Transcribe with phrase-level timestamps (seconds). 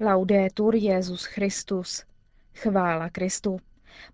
[0.00, 2.04] Laudetur Jezus Christus.
[2.54, 3.58] Chvála Kristu.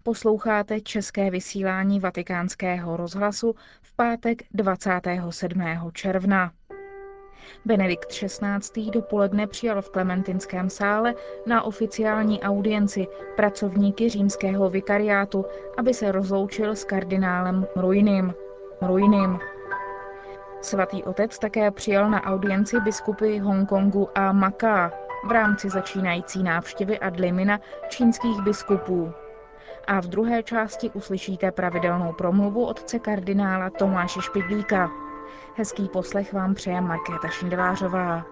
[0.03, 5.63] Posloucháte české vysílání Vatikánského rozhlasu v pátek 27.
[5.93, 6.53] června.
[7.65, 8.91] Benedikt XVI.
[8.91, 11.15] dopoledne přijal v Klementinském sále
[11.47, 13.07] na oficiální audienci
[13.37, 15.45] pracovníky římského vikariátu,
[15.77, 18.35] aby se rozloučil s kardinálem Ruinim.
[18.83, 19.39] Ruinim.
[20.61, 24.93] Svatý otec také přijal na audienci biskupy Hongkongu a Maká
[25.25, 29.13] v rámci začínající návštěvy Adlimina čínských biskupů.
[29.87, 34.91] A v druhé části uslyšíte pravidelnou promluvu otce kardinála Tomáše Špidlíka.
[35.57, 38.25] Hezký poslech vám přeje Markéta Šindelářová.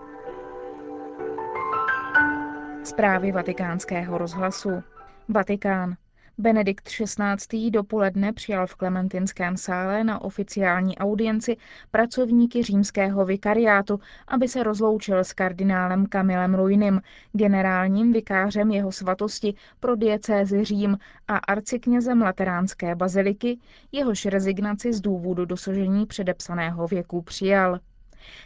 [2.85, 4.83] Zprávy vatikánského rozhlasu.
[5.29, 5.97] Vatikán.
[6.41, 7.71] Benedikt XVI.
[7.71, 11.57] dopoledne přijal v Klementinském sále na oficiální audienci
[11.91, 17.01] pracovníky římského vikariátu, aby se rozloučil s kardinálem Kamilem Ruinim,
[17.33, 23.59] generálním vikářem jeho svatosti pro diecézi Řím a arciknězem Lateránské baziliky,
[23.93, 27.79] jehož rezignaci z důvodu dosažení předepsaného věku přijal.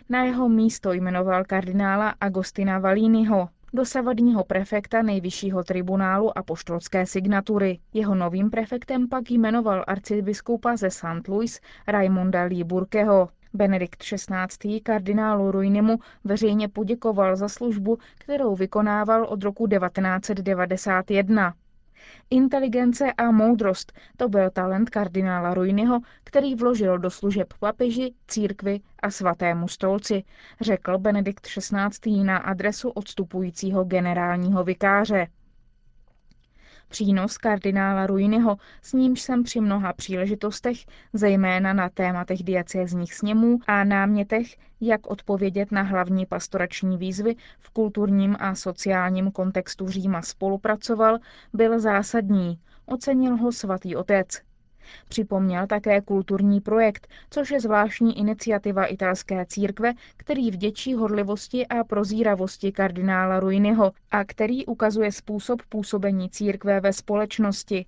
[0.08, 7.78] Na jeho místo jmenoval kardinála Agostina Valínyho, dosavadního prefekta nejvyššího tribunálu a poštolské signatury.
[7.92, 11.28] Jeho novým prefektem pak jmenoval arcibiskupa ze St.
[11.28, 13.28] Louis Raimunda Líburkeho.
[13.54, 14.80] Benedikt XVI.
[14.80, 21.54] kardinálu Ruinimu veřejně poděkoval za službu, kterou vykonával od roku 1991.
[22.30, 29.10] Inteligence a moudrost, to byl talent kardinála Ruiniho, který vložil do služeb papeži, církvi a
[29.10, 30.24] svatému stolci,
[30.60, 32.24] řekl Benedikt XVI.
[32.24, 35.26] na adresu odstupujícího generálního vikáře.
[36.88, 40.76] Přínos kardinála Ruiniho, s nímž jsem při mnoha příležitostech,
[41.12, 48.36] zejména na tématech diecézních sněmů a námětech, jak odpovědět na hlavní pastorační výzvy v kulturním
[48.40, 51.18] a sociálním kontextu Říma spolupracoval,
[51.52, 54.42] byl zásadní, ocenil ho svatý otec.
[55.08, 62.72] Připomněl také kulturní projekt, což je zvláštní iniciativa italské církve, který vděčí horlivosti a prozíravosti
[62.72, 67.86] kardinála Ruiniho a který ukazuje způsob působení církve ve společnosti.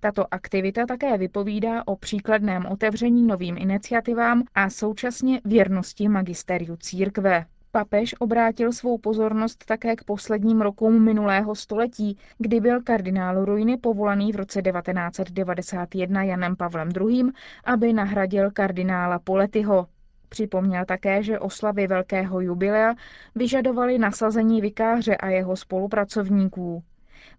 [0.00, 7.46] Tato aktivita také vypovídá o příkladném otevření novým iniciativám a současně věrnosti magisteriu církve.
[7.74, 14.32] Papež obrátil svou pozornost také k posledním rokům minulého století, kdy byl kardinál Ruiny povolaný
[14.32, 17.24] v roce 1991 Janem Pavlem II.,
[17.64, 19.86] aby nahradil kardinála Poletyho.
[20.28, 22.94] Připomněl také, že oslavy velkého jubilea
[23.34, 26.82] vyžadovaly nasazení vikáře a jeho spolupracovníků.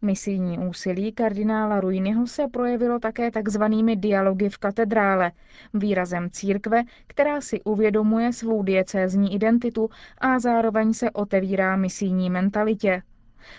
[0.02, 5.32] Misijní úsilí kardinála Ruiniho se projevilo také takzvanými dialogy v katedrále,
[5.74, 13.02] výrazem církve, která si uvědomuje svou diecézní identitu a zároveň se otevírá misijní mentalitě.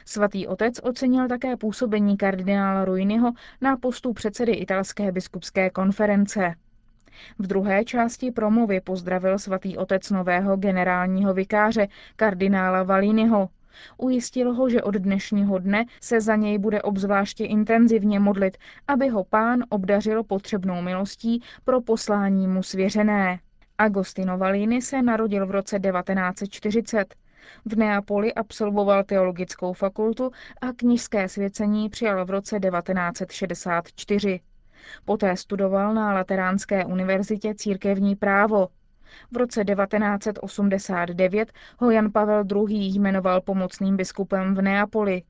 [0.04, 6.54] Svatý otec ocenil také působení kardinála Ruiniho na postu předsedy italské biskupské konference.
[7.38, 13.48] V druhé části promluvy pozdravil svatý otec nového generálního vikáře, kardinála Valínyho,
[13.96, 18.56] Ujistil ho, že od dnešního dne se za něj bude obzvláště intenzivně modlit,
[18.88, 23.38] aby ho pán obdařil potřebnou milostí pro poslání mu svěřené.
[23.78, 27.14] Agostino Valini se narodil v roce 1940.
[27.64, 34.40] V Neapoli absolvoval teologickou fakultu a knižské svěcení přijal v roce 1964.
[35.04, 38.68] Poté studoval na Lateránské univerzitě církevní právo.
[39.32, 42.94] V roce 1989 ho Jan Pavel II.
[42.94, 45.22] jmenoval pomocným biskupem v Neapoli.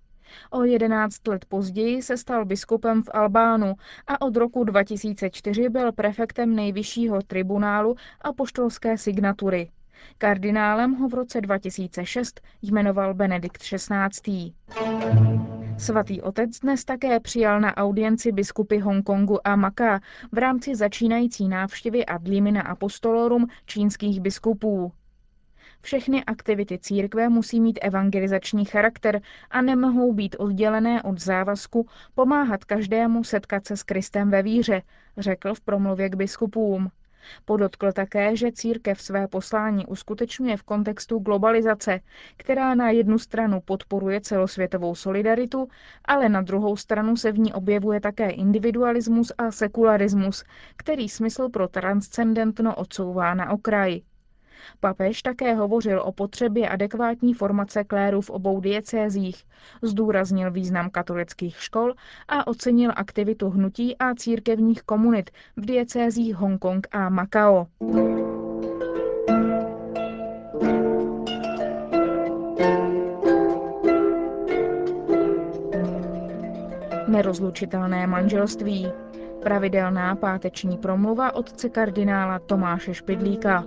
[0.50, 3.74] O 11 let později se stal biskupem v Albánu
[4.06, 9.70] a od roku 2004 byl prefektem nejvyššího tribunálu a poštolské signatury.
[10.18, 14.52] Kardinálem ho v roce 2006 jmenoval Benedikt XVI.
[15.78, 20.00] Svatý otec dnes také přijal na audienci biskupy Hongkongu a Maká
[20.32, 24.92] v rámci začínající návštěvy Adlimina Apostolorum čínských biskupů.
[25.80, 29.20] Všechny aktivity církve musí mít evangelizační charakter
[29.50, 34.82] a nemohou být oddělené od závazku pomáhat každému setkat se s Kristem ve víře,
[35.18, 36.90] řekl v promluvě k biskupům.
[37.44, 42.00] Podotkl také, že církev své poslání uskutečňuje v kontextu globalizace,
[42.36, 45.68] která na jednu stranu podporuje celosvětovou solidaritu,
[46.04, 50.44] ale na druhou stranu se v ní objevuje také individualismus a sekularismus,
[50.76, 54.00] který smysl pro transcendentno odsouvá na okraj.
[54.80, 59.44] Papež také hovořil o potřebě adekvátní formace kléru v obou diecézích,
[59.82, 61.94] zdůraznil význam katolických škol
[62.28, 67.66] a ocenil aktivitu hnutí a církevních komunit v diecézích Hongkong a Makao.
[77.08, 78.92] Nerozlučitelné manželství.
[79.42, 83.64] Pravidelná páteční promluva otce kardinála Tomáše Špidlíka.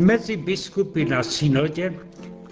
[0.00, 1.94] Mezi biskupy na synodě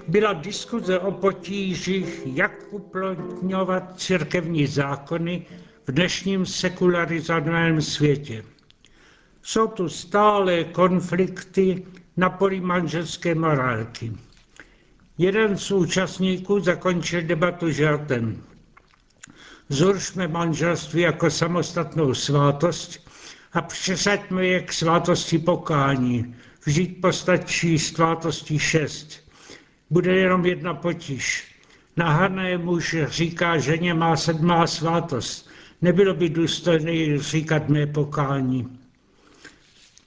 [0.09, 5.47] byla diskuze o potížích, jak uplotňovat církevní zákony
[5.87, 8.45] v dnešním sekularizovaném světě.
[9.43, 11.87] Jsou tu stále konflikty
[12.17, 14.13] na poli manželské morálky.
[15.19, 18.43] Jeden z účastníků zakončil debatu žartem.
[19.69, 23.09] Zrušme manželství jako samostatnou svátost
[23.53, 26.35] a přesaďme je k svátosti pokání.
[26.69, 29.25] Vždyť postačí svátosti šest.
[29.91, 31.45] Bude jenom jedna potíž.
[31.97, 35.49] Nahané muž říká ženě má sedmá svátost.
[35.83, 38.79] Nebylo by důstojné říkat mé pokání.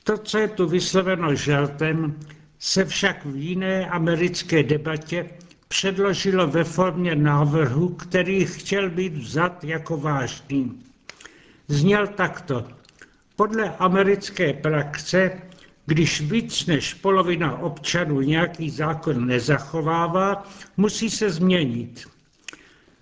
[0.03, 2.19] To, co je tu vysloveno žartem,
[2.59, 5.29] se však v jiné americké debatě
[5.67, 10.83] předložilo ve formě návrhu, který chtěl být vzat jako vážný.
[11.67, 12.67] Zněl takto.
[13.35, 15.50] Podle americké praxe,
[15.91, 20.43] když víc než polovina občanů nějaký zákon nezachovává,
[20.77, 22.07] musí se změnit.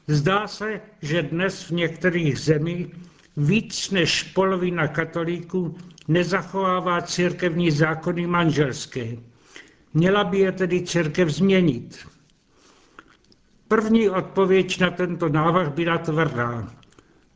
[0.08, 2.88] Zdá se, že dnes v některých zemích
[3.38, 5.78] víc než polovina katolíků
[6.08, 9.18] nezachovává církevní zákony manželské.
[9.94, 12.08] Měla by je tedy církev změnit.
[13.68, 16.74] První odpověď na tento návrh byla tvrdá.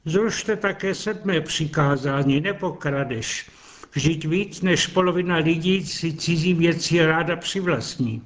[0.05, 3.49] Zrušte také sedmé přikázání, nepokradeš.
[3.95, 8.21] Vždyť víc než polovina lidí si cizí věci ráda přivlastní.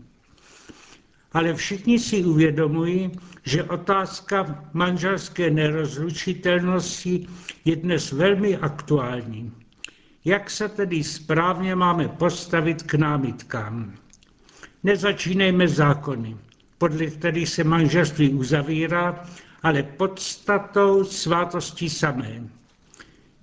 [1.33, 3.11] Ale všichni si uvědomují,
[3.43, 7.27] že otázka manželské nerozlučitelnosti
[7.65, 9.51] je dnes velmi aktuální.
[10.25, 13.93] Jak se tedy správně máme postavit k námitkám?
[14.83, 16.37] Nezačínejme zákony,
[16.77, 19.23] podle kterých se manželství uzavírá,
[19.63, 22.41] ale podstatou svátosti samé.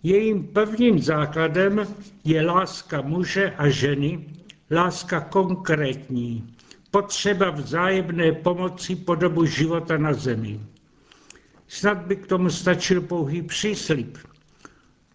[0.04, 1.86] Jejím pevným základem
[2.24, 4.26] je láska muže a ženy,
[4.70, 6.54] láska konkrétní,
[6.90, 10.60] potřeba vzájemné pomoci po dobu života na zemi.
[11.68, 14.18] Snad by k tomu stačil pouhý příslip.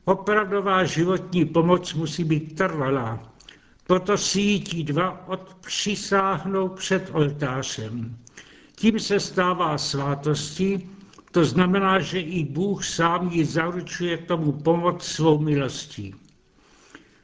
[0.05, 3.33] Opravdová životní pomoc musí být trvalá,
[3.87, 8.17] proto si ti dva odpřisáhnou před oltářem.
[8.75, 10.89] Tím se stává svátostí,
[11.31, 16.15] to znamená, že i Bůh sám ji zaručuje tomu pomoc svou milostí.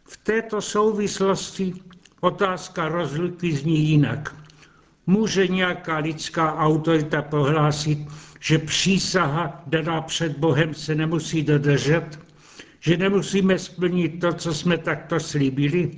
[0.04, 1.74] V této souvislosti
[2.22, 4.36] otázka rozluky zní jinak.
[5.07, 8.00] Může nějaká lidská autorita pohlásit,
[8.40, 12.19] že přísaha daná před Bohem se nemusí dodržet,
[12.80, 15.92] že nemusíme splnit to, co jsme takto slíbili?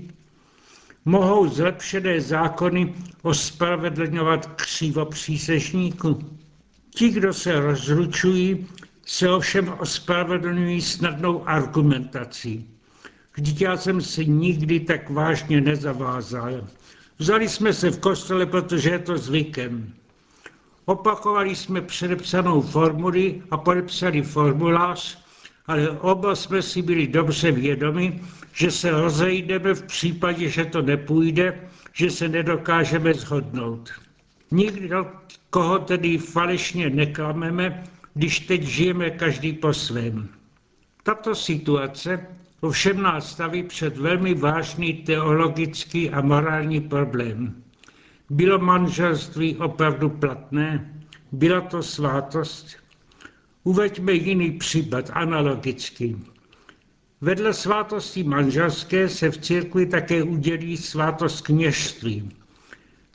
[1.07, 6.19] mohou zlepšené zákony ospravedlňovat křivo přísežníku.
[6.97, 8.67] Ti, kdo se rozlučují,
[9.05, 12.69] se ovšem ospravedlňují snadnou argumentací.
[13.35, 16.67] Vždyť já jsem si nikdy tak vážně nezavázal.
[17.19, 19.94] Vzali jsme se v kostele, protože je to zvykem.
[20.85, 25.17] Opakovali jsme předepsanou formuli a podepsali formulář,
[25.67, 28.21] ale oba jsme si byli dobře vědomi,
[28.53, 33.89] že se rozejdeme v případě, že to nepůjde, že se nedokážeme shodnout.
[34.51, 35.07] Nikdo,
[35.50, 37.83] koho tedy falešně neklameme,
[38.13, 40.29] když teď žijeme každý po svém.
[41.03, 42.27] Tato situace
[42.62, 47.63] ovšem nás staví před velmi vážný teologický a morální problém.
[48.29, 50.93] Bylo manželství opravdu platné?
[51.31, 52.67] Byla to svátost?
[53.63, 56.25] Uveďme jiný případ analogický.
[57.22, 62.29] Vedle svátosti manželské se v církvi také udělí svátost kněžství.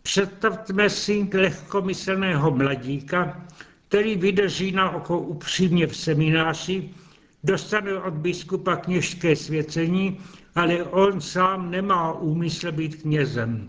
[0.02, 3.46] Představme si lehkomyslného mladíka,
[3.88, 6.90] který vydrží na oko upřímně v semináři,
[7.44, 10.20] dostane od biskupa kněžské svěcení,
[10.54, 13.68] ale on sám nemá úmysl být knězem.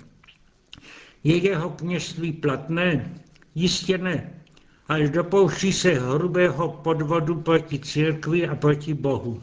[1.23, 3.13] Je jeho kněžství platné?
[3.55, 4.33] Jistě ne,
[4.87, 9.41] ale dopouští se hrubého podvodu proti církvi a proti Bohu.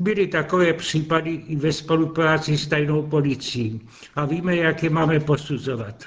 [0.00, 3.80] Byly takové případy i ve spolupráci s tajnou policií
[4.14, 6.04] a víme, jak je máme posuzovat.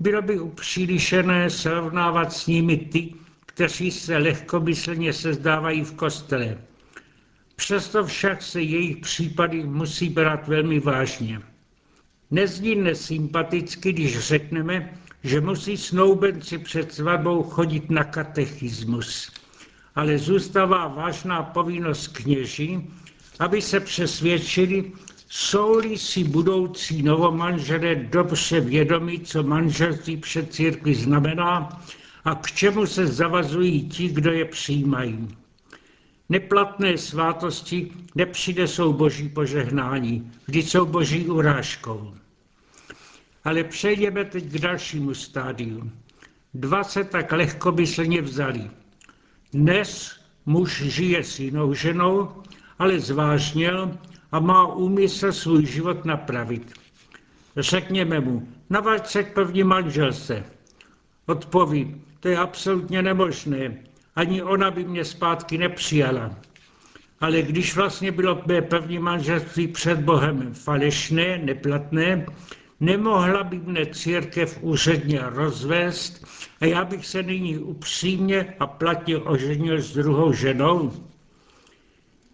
[0.00, 3.14] Bylo by upřílišené srovnávat s nimi ty,
[3.46, 6.58] kteří se lehkomyslně sezdávají v kostele.
[7.56, 11.40] Přesto však se jejich případy musí brát velmi vážně.
[12.30, 19.37] Nezní nesympaticky, když řekneme, že musí snoubenci před svatbou chodit na katechismus
[19.98, 22.90] ale zůstává vážná povinnost kněží,
[23.38, 24.92] aby se přesvědčili,
[25.28, 31.82] jsou-li si budoucí novomanželé dobře vědomi, co manželství před církvi znamená
[32.24, 35.28] a k čemu se zavazují ti, kdo je přijímají.
[36.28, 42.14] Neplatné svátosti nepřinesou boží požehnání, vždy jsou boží urážkou.
[43.44, 45.90] Ale přejdeme teď k dalšímu stádiu.
[46.54, 48.70] Dva se tak lehkomyslně vzali.
[49.52, 52.42] Dnes muž žije s jinou ženou,
[52.78, 53.98] ale zvážněl
[54.32, 56.72] a má úmysl svůj život napravit.
[57.56, 60.44] Řekněme mu, navaď se k první manželce.
[61.26, 63.76] Odpoví, to je absolutně nemožné,
[64.16, 66.36] ani ona by mě zpátky nepřijala.
[67.20, 72.26] Ale když vlastně bylo mé první manželství před Bohem falešné, neplatné,
[72.80, 76.26] nemohla by mne církev úředně rozvést
[76.60, 80.92] a já bych se nyní upřímně a platně oženil s druhou ženou.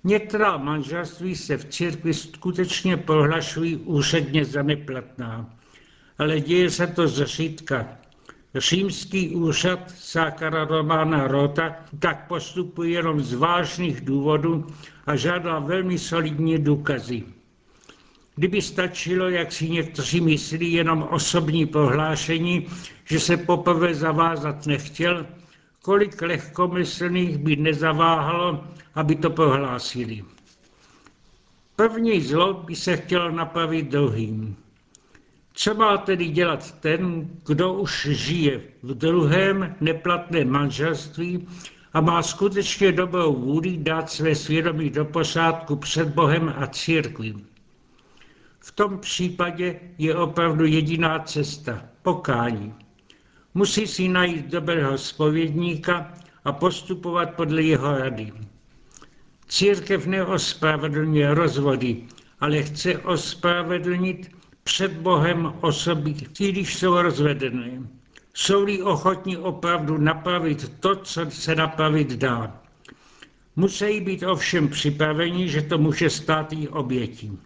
[0.04, 5.54] Některá manželství se v církvi skutečně prohlašují úředně za neplatná,
[6.18, 7.88] ale děje se to zřídka.
[8.54, 14.66] Římský úřad Sákara Romana Rota tak postupuje jenom z vážných důvodů
[15.06, 17.22] a žádá velmi solidní důkazy.
[18.36, 22.66] Kdyby stačilo, jak si někteří myslí, jenom osobní prohlášení,
[23.04, 25.26] že se poprvé zavázat nechtěl,
[25.82, 28.64] kolik lehkomyslných by nezaváhalo,
[28.94, 30.24] aby to prohlásili.
[31.76, 34.56] První zlo by se chtělo napravit druhým.
[35.52, 41.48] Co má tedy dělat ten, kdo už žije v druhém neplatném manželství
[41.92, 47.44] a má skutečně dobrou vůli dát své svědomí do pořádku před Bohem a církví?
[48.64, 52.74] V tom případě je opravdu jediná cesta pokání.
[53.54, 58.32] Musí si najít dobrého spovědníka a postupovat podle jeho rady.
[59.48, 62.04] Církev neospravedlňuje rozvody,
[62.40, 64.30] ale chce ospravedlnit
[64.62, 67.82] před Bohem osoby, když jsou rozvedené.
[68.34, 72.62] Jsou-li ochotní opravdu napravit to, co se napravit dá.
[73.56, 77.38] Musí být ovšem připraveni, že to může stát i obětí.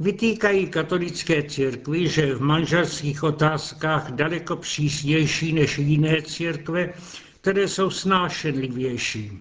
[0.00, 6.92] Vytýkají katolické církvi, že v manželských otázkách daleko přísnější než jiné církve,
[7.40, 9.38] které jsou snášenlivější.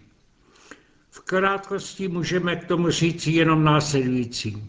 [1.09, 4.67] V krátkosti můžeme k tomu říct jenom následující.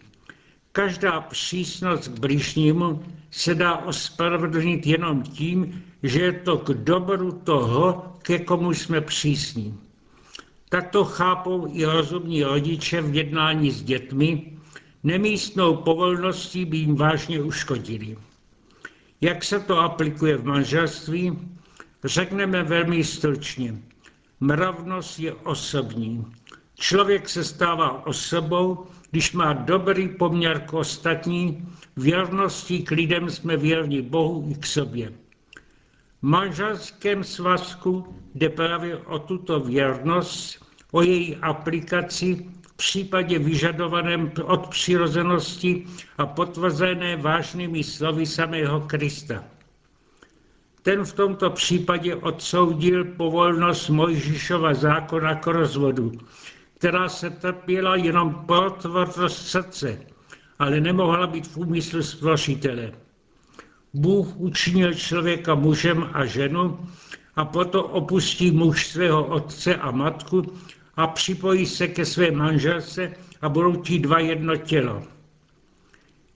[0.71, 8.15] Každá přísnost k blížnímu se dá ospravedlnit jenom tím, že je to k dobru toho,
[8.21, 9.77] ke komu jsme přísní.
[10.69, 14.58] Tak to chápou i rozumní rodiče v jednání s dětmi,
[15.03, 18.17] nemístnou povolností by jim vážně uškodili.
[19.21, 21.39] Jak se to aplikuje v manželství?
[22.03, 23.75] Řekneme velmi stručně.
[24.39, 26.25] Mravnost je osobní.
[26.75, 34.01] Člověk se stává osobou, když má dobrý poměr k ostatní, věrností k lidem jsme věrni
[34.01, 35.13] Bohu i k sobě.
[36.21, 42.45] V manželském svazku jde právě o tuto věrnost, o její aplikaci
[42.79, 45.85] případě vyžadovaném od přirozenosti
[46.17, 49.43] a potvrzené vážnými slovy samého Krista.
[50.81, 56.11] Ten v tomto případě odsoudil povolnost Mojžišova zákona k rozvodu,
[56.79, 58.71] která se trpěla jenom pro
[59.27, 59.99] srdce,
[60.59, 62.91] ale nemohla být v úmyslu stvořitele.
[63.93, 66.79] Bůh učinil člověka mužem a ženu
[67.35, 70.41] a proto opustí muž svého otce a matku
[70.99, 75.03] a připojí se ke své manželce a budou ti dva jedno tělo.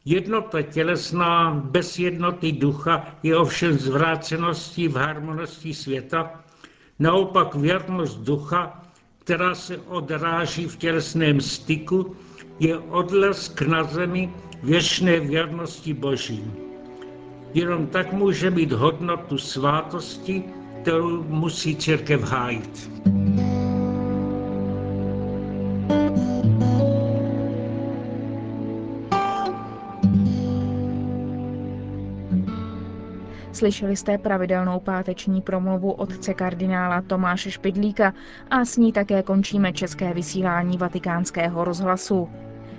[0.05, 6.43] Jednota tělesná bez jednoty ducha je ovšem zvráceností v harmonosti světa,
[6.99, 8.83] naopak věrnost ducha
[9.23, 12.15] která se odráží v tělesném styku,
[12.59, 16.43] je odlesk na zemi věčné věrnosti Boží.
[17.53, 20.43] Jenom tak může mít hodnotu svátosti,
[20.81, 22.91] kterou musí církev hájit.
[33.53, 38.13] Slyšeli jste pravidelnou páteční promluvu otce kardinála Tomáše Špidlíka
[38.49, 42.29] a s ní také končíme české vysílání vatikánského rozhlasu.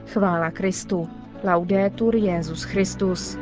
[0.06, 1.08] Chvála Kristu.
[1.44, 3.38] Laudetur Jezus Christus.